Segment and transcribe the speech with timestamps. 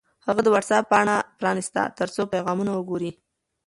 [0.27, 3.11] هغه د وټس-اپ پاڼه پرانیسته ترڅو پیغامونه وګوري.